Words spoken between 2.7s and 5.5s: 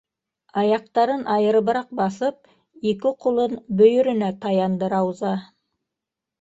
ике ҡулын бөйөрөнә таянды Рауза: